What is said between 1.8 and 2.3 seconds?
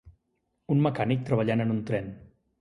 tren.